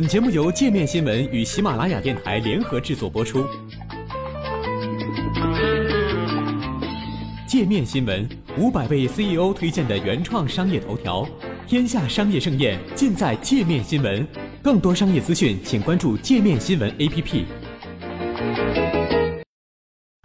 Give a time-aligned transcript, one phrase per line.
[0.00, 3.44] 本节目由界面新闻与喜马拉雅电台联合制作播出。
[7.46, 8.26] 界面新闻
[8.56, 11.28] 五百位 CEO 推荐的原创商业头条，
[11.66, 14.26] 天下商业盛宴尽在界面新闻。
[14.62, 17.44] 更多商业资讯，请关注界面新闻 APP。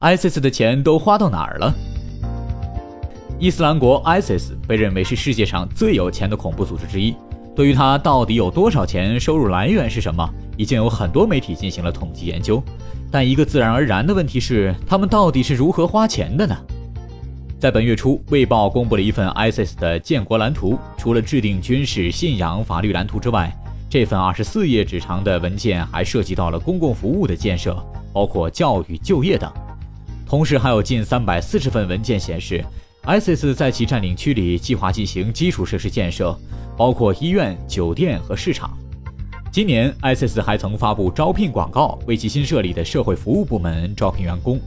[0.00, 1.74] ISIS 的钱都花到哪儿了？
[3.38, 7.14] 伊斯兰国 ISIS 被认为是世界上最有钱的恐怖组织之一。
[7.58, 10.24] 对于他到底有多少钱，收入来源是什么，
[10.56, 12.62] 已经有很多媒体进行了统计研究。
[13.10, 16.56] 但一个自然而然的问题是，他们到底是如何花钱的呢？
[17.58, 20.78] 在本月初，《卫报》公布了一份 ISIS 的建国蓝图。
[20.96, 23.52] 除了制定军事、信仰、法律蓝图之外，
[23.90, 27.76] 这份二十四页纸长的文件还涉及到了公共服务的建设，
[28.12, 29.52] 包括教育、就业等。
[30.24, 32.64] 同时，还有近三百四十份文件显示
[33.02, 36.38] ，ISIS 在其占领区里计划进行基础设施建设。
[36.78, 38.70] 包括医院、酒店和市场。
[39.50, 44.60] 今年，ISIS 还曾发布招聘广告，为其新设立的社会服务部门招聘员工。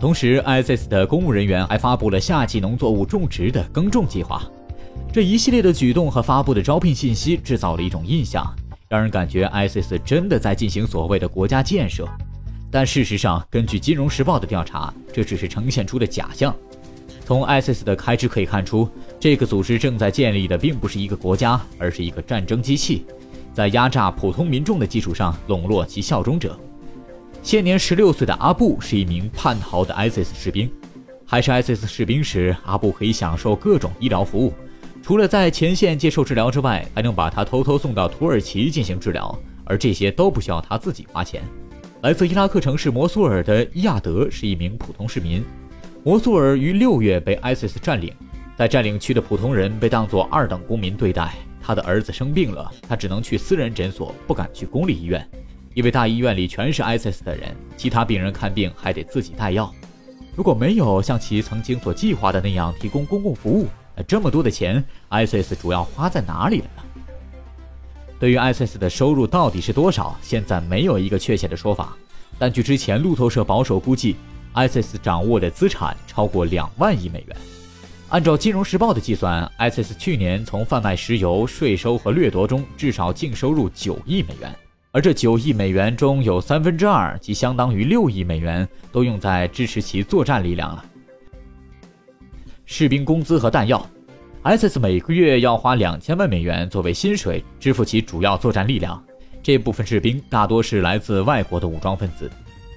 [0.00, 4.42] 同时，ISIS 的公务人员还发布了夏季农作物种植的耕种计划。
[5.12, 8.44] 这一系列的举动和发布的招聘信息，制造了一种印象，
[8.88, 12.08] 让人感觉 ISIS 真的在进行所谓的国家建设。
[12.72, 16.52] 但事实上，根据《金融时报》的调查，这只是呈现出的假象。
[17.30, 18.88] 从 ISIS 的开支可以看出，
[19.20, 23.04] 这个组织正在建立的并不是一个国家，而是一个战争机器，
[23.54, 26.58] 在压榨普通民众的基础上笼络其效忠者。
[27.40, 30.68] 现年十六岁的阿布是一名叛逃的 ISIS 士兵，
[31.24, 34.52] 还是 ISIS 士兵时，阿布可以享受各种医疗服务，
[35.00, 41.44] 除了在前线接受治疗之外，还能把他偷偷送到土耳其进行治疗，而这些都不需要他自己花钱。
[42.02, 45.44] 来自伊拉克城市摩苏尔的伊亚德是一名普通市民。
[46.02, 48.10] 摩苏尔于六月被 ISIS 占领，
[48.56, 51.34] 在占领区的普通人被当作二等公民对待。
[51.60, 55.28] 他的儿子生病了，他只能去私人诊所，不敢去公立医院，
[55.74, 59.70] 因为大医院里全是 ISIS 的人，其他病人看病还得自己带药。
[60.34, 66.82] 如果没有像其曾经所计划的那样提供公共服务，那这么多的钱，ISIS 主要花在哪里了呢？
[68.18, 71.94] 对于 ISIS 的收入到底是多少，现在没有一个确切的说法。
[72.38, 74.16] 但据之前路透社保守估计。
[74.54, 77.36] ISIS 掌握的资产超过两万亿美元。
[78.08, 84.52] 按照《金融时报》的计算，ISIS 去年从贩卖石油、税收和掠夺中至少净收入九亿美元，
[84.90, 90.84] 而这九亿美元中有三分之二，即相当于六亿美元，都用在支持其作战力量了。
[92.66, 93.88] 士兵工资和弹药
[94.42, 99.00] ，ISIS 每个月要花两千万美元作为薪水支付其主要作战力量，
[99.40, 102.28] 这部分士兵大多是来自外国的武装分子。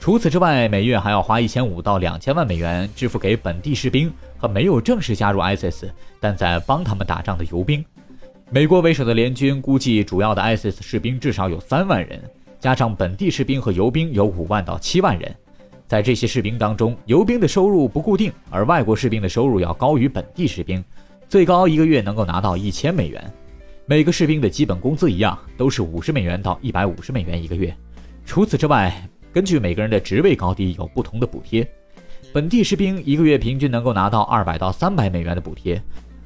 [0.00, 5.88] 除此之外，每月还要花一千五到两千万美元支付给本地士兵和没有正式加入 ISIS
[6.20, 7.82] 但在帮他们打仗的游兵。
[8.50, 12.22] 美国为首的联军估计，主要的 ISIS 士兵至少有三万人，
[12.60, 15.34] 加上本地士兵和游兵有五万到七万人。
[15.86, 20.84] 在这些士兵当中，游兵的收入不固定，而外国士兵的收入要高于本地士兵，
[21.28, 23.32] 最高一个月能够拿到一千美元。
[23.86, 27.74] 每个士兵的基本工资一样，都是五十美元到一百五十美元一个月。
[28.26, 31.68] 除此之外，根据每个人的职位高低有不同的补贴，
[32.32, 35.82] 本地士兵一个月平均能够拿到二百到三百美元的补贴，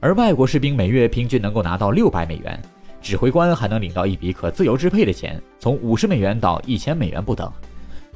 [0.00, 2.60] 而外国士兵每月平均能够拿到六百美元。
[3.00, 7.50] 指挥官还能领到一笔可自由支配的钱，从五十美元到一千美元不等。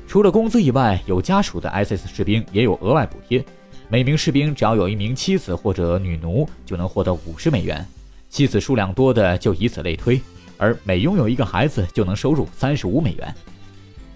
[0.07, 3.43] 除了工资以外，有家属的 ISIS 士兵也有额外补贴，
[3.89, 7.83] 每名士兵只要有一名妻子或者女奴，就能获得五十美元，
[8.29, 10.21] 妻子数量多的就以此类推，
[10.59, 13.35] 而每拥有一个孩子就能收入三十五美元。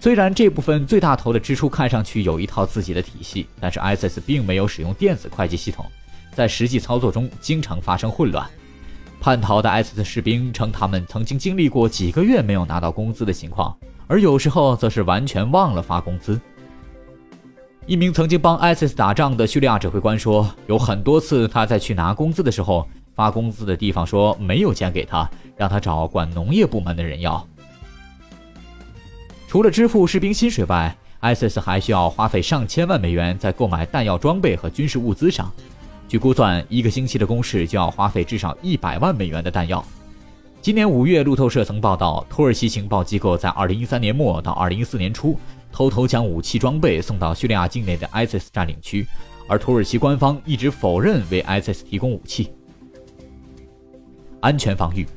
[0.01, 5.85] 虽然这部分最大头的支出看上去有一套自己的体系，但是 ISIS 并没有使用电子会计系统，
[6.33, 8.47] 在实际操作中经常发生混乱。
[9.19, 13.77] 叛逃的 ISIS 士兵称，他们曾经经历过几个月没有拿到工资的情况，
[14.07, 16.39] 而有时候则是完全忘了发工资。
[17.85, 27.45] 一名曾经帮 ISIS 打仗的叙利亚指挥官说，有很多次他在去拿工资的时候，发工资的地方说没有钱给他，让他找管农业部门的人要。
[29.49, 35.51] 除了支付士兵薪水外，ISIS 还需要花费上千万美元在购买弹药装备和军事物资上。
[36.07, 39.83] 据估算，一个星期的攻势就要花费至少一百万美元的弹药。
[40.61, 45.35] 今年五月，路透社曾报道，土耳其情报机构在2013年末到2014年初
[45.71, 49.07] 偷偷将武器装备送到叙利亚境内的 ISIS 占领区，
[49.47, 52.53] 而土耳其官方一直否认为 ISIS 提供武器。
[54.41, 55.07] 安全防御。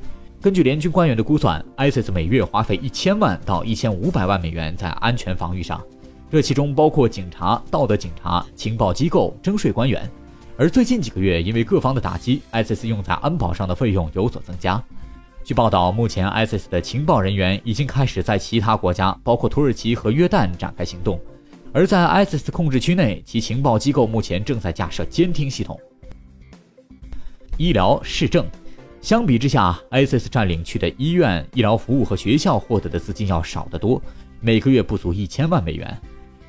[0.43, 5.81] 根据联军官员的估算，ISIS 每月花费一千万到一千五百万美元在安全防御上，
[6.29, 10.05] 这其中包括警察、道德警察、情报机构、征税官员。
[10.57, 14.83] 而最近几个月，因为各方的打击，ISIS 用在安保上的费用有所增加。
[15.45, 21.17] 据报道，目前 ISIS 的情报人员已经开始在其他国家，包括土耳其和约旦展开行动，
[21.71, 25.79] 而在 ISIS 控制区内，其情报机构目前正在架设监听系统。
[27.55, 28.45] 医疗市政，
[29.03, 34.01] 相比之下，ISIS 占领区的医院、医疗服务和学校获得的资金要少得多，
[34.39, 36.01] 每个月不足一千万美元。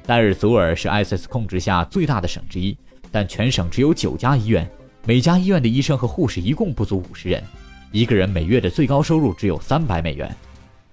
[0.06, 2.76] 代尔祖尔是 ISIS 控制下最大的省之一，
[3.10, 4.70] 但全省只有九家医院，
[5.04, 7.42] 每家医院的医生和护士一共不足五十人。
[7.90, 10.32] 一个人每月的最高收入只有三百美元，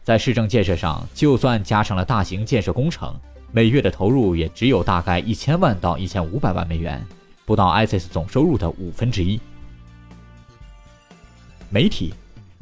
[0.01, 3.15] 在市政建设上，就算加上了大型建设工程，
[3.51, 6.99] 每月的投入也只有大概一千万到一千五百万美元，
[7.45, 9.39] 不到 ISIS 总收入的五分之一。
[11.73, 12.13] 媒体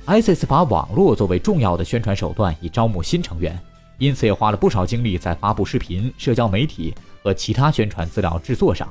[0.05, 3.59] ，ISIS 把网络作为重要的宣传手段，以招募新成员，
[3.97, 8.87] 因此也花了不少精力在发布视频、社交媒体和其他宣传资料制作上。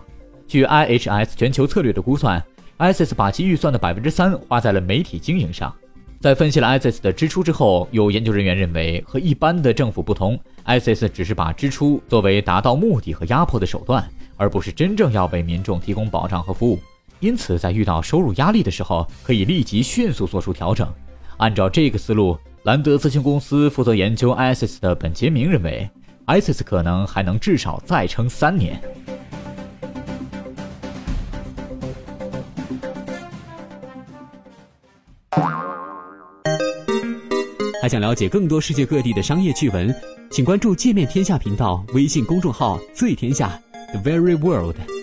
[0.48, 2.44] 据 IHS 全球策略的估算。
[2.78, 5.74] ISIS 把其预算的百分之三花在了媒体经营上。
[6.20, 16.78] 在分析了 ISIS 的支出之后，有研究人员认为，和一般的政府不同，ISIS 只是把支出作为达到目的和压迫的手段，而不是真正要为民众提供保障和服务。
[17.20, 20.88] 因此，在遇到收入压力的时候，可以立即迅速做出调整。
[21.38, 25.88] 按照这个思路，兰德咨询公司负责研究 ISIS 的本杰明认为
[26.26, 28.80] ，ISIS 可能还能至少再撑三年。
[37.80, 39.94] 还想了解更多世界各地的商业趣闻，
[40.30, 43.58] 请关注“界面天下”频道微信公众号“最天下
[43.92, 44.97] The Very World”。